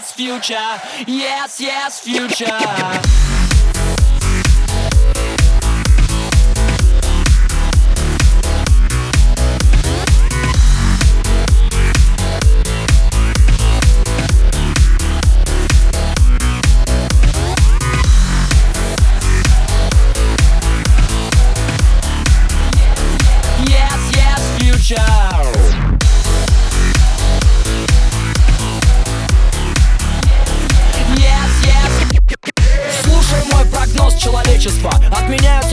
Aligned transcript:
yes, 0.00 0.12
future. 0.12 0.80
Yes, 1.06 1.60
yes, 1.60 2.00
future. 2.00 3.29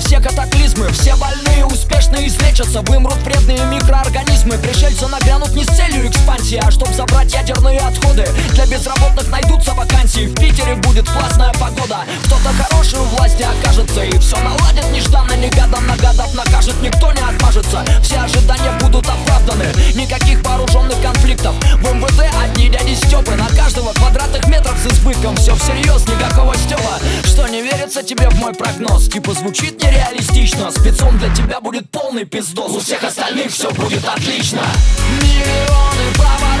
Все 0.00 0.20
катаклизмы 0.20 0.88
Все 0.92 1.14
больные 1.16 1.64
успешно 1.64 2.16
излечатся 2.26 2.80
Вымрут 2.82 3.16
вредные 3.18 3.62
микроорганизмы 3.64 4.58
Пришельцы 4.58 5.06
нагрянут 5.06 5.54
не 5.54 5.64
с 5.64 5.68
целью 5.68 6.08
экспансии 6.08 6.60
А 6.62 6.70
чтоб 6.70 6.88
забрать 6.94 7.32
ядерные 7.32 7.78
отходы. 7.78 8.26
Для 8.54 8.66
безработных 8.66 9.28
найдутся 9.28 9.72
вакансии 9.74 10.26
В 10.26 10.34
Питере 10.34 10.74
будет 10.76 11.08
классная 11.08 11.52
погода. 11.54 11.98
Кто-то 12.24 12.50
хороший 12.62 12.98
у 12.98 13.04
власти 13.04 13.42
окажется 13.42 14.04
И 14.04 14.18
все 14.18 14.36
наладит 14.38 14.90
нежданно-негаданно 14.92 15.96
Гадов 15.96 16.34
накажет, 16.34 16.80
никто 16.82 17.12
не 17.12 17.20
отмажется. 17.20 17.84
Все 18.02 18.18
ожидания 18.18 18.72
будут 18.80 19.06
оправданы 19.06 19.66
Никаких 19.94 20.42
вооруженных 20.42 21.00
конфликтов. 21.02 21.54
В 21.76 21.94
МВД 21.94 22.22
одни 22.42 22.68
дяди 22.68 22.94
Степы 22.94 23.32
На 23.32 23.48
каждого 23.48 23.92
квадратных 23.92 24.46
метров 24.48 24.76
с 24.78 24.92
избытком. 24.92 25.36
Все 25.36 25.54
всерьез, 25.54 26.06
никакого 26.06 26.54
стёба 26.54 26.98
Что 27.40 27.48
не 27.48 27.62
верится 27.62 28.02
тебе 28.02 28.28
в 28.28 28.34
мой 28.34 28.52
прогноз. 28.52 29.08
Типа 29.08 29.32
звучит 29.32 29.82
нереалистично. 29.82 30.70
Спецом 30.70 31.16
для 31.18 31.34
тебя 31.34 31.58
будет 31.62 31.90
полный 31.90 32.26
пиздос. 32.26 32.76
У 32.76 32.80
всех 32.80 33.02
остальных 33.02 33.50
все 33.50 33.70
будет 33.70 34.06
отлично. 34.06 34.60
Миллионы 35.22 36.14
праворульных 36.16 36.59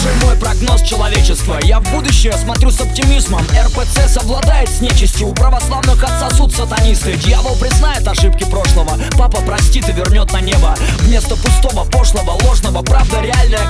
Слушай 0.00 0.16
мой 0.24 0.36
прогноз 0.36 0.80
человечества. 0.82 1.58
Я 1.62 1.78
в 1.78 1.92
будущее 1.92 2.32
смотрю 2.32 2.70
с 2.70 2.80
оптимизмом. 2.80 3.42
РПЦ 3.42 4.08
совладает 4.08 4.70
с 4.70 4.80
нечистью. 4.80 5.28
У 5.28 5.34
православных 5.34 6.02
отсосут 6.02 6.54
сатанисты. 6.54 7.16
Дьявол 7.16 7.54
признает 7.56 8.08
ошибки 8.08 8.44
прошлого. 8.44 8.92
Папа 9.18 9.42
простит 9.42 9.88
и 9.90 9.92
вернет 9.92 10.32
на 10.32 10.40
небо. 10.40 10.74
Вместо 11.00 11.36
пустого, 11.36 11.84
пошлого, 11.84 12.30
ложного 12.46 12.82
Правда 12.82 13.20
реальная, 13.20 13.66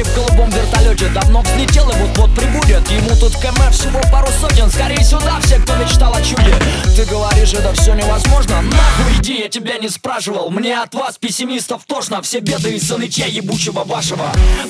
Полковник 0.00 0.06
в 0.06 0.14
голубом 0.14 0.50
вертолете 0.50 1.08
давно 1.08 1.42
взлетел 1.42 1.90
и 1.90 1.94
вот-вот 1.94 2.34
прибудет. 2.34 2.88
Ему 2.90 3.10
тут 3.16 3.32
КМ 3.36 3.70
всего 3.70 4.00
пару 4.10 4.28
сотен, 4.40 4.70
скорее 4.70 5.02
сюда 5.04 5.38
все, 5.42 5.56
кто 5.56 5.74
мечтал 5.76 6.14
о 6.14 6.22
чуде. 6.22 6.54
Ты 6.96 7.04
говоришь, 7.04 7.52
это 7.52 7.72
все 7.74 7.94
невозможно, 7.94 8.62
нахуй 8.62 9.18
иди, 9.18 9.40
я 9.40 9.48
тебя 9.48 9.78
не 9.78 9.88
спрашивал. 9.88 10.50
Мне 10.50 10.80
от 10.80 10.94
вас, 10.94 11.18
пессимистов, 11.18 11.84
тошно, 11.86 12.22
все 12.22 12.40
беды 12.40 12.76
из-за 12.76 12.94
сыныча 12.94 13.26
ебучего 13.26 13.84
вашего. 13.84 14.26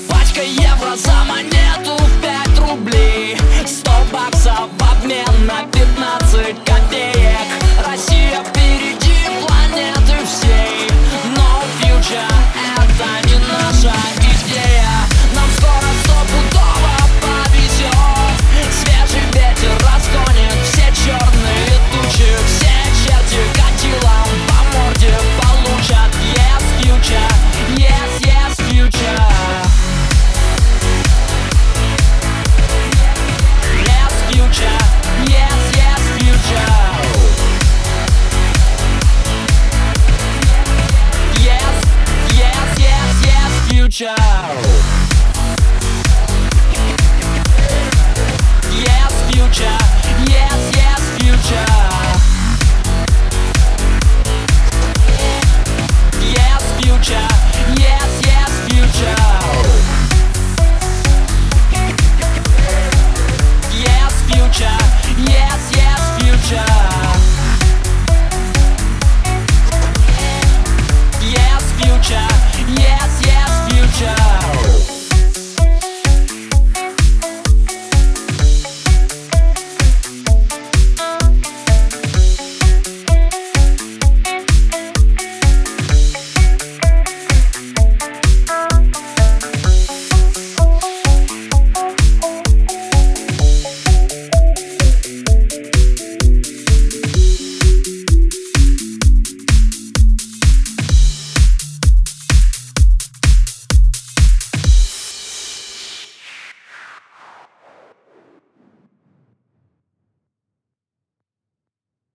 Пачка 0.08 0.42
евро 0.42 0.96
за 0.96 1.24
монету 1.24 1.96
в 1.96 2.22
5 2.22 2.70
рублей. 2.70 3.36
100 3.66 3.90
баксов 4.12 4.68
в 4.78 4.92
обмен 4.92 5.46
на 5.46 5.62
15 5.70 6.64
копеек. 6.64 7.59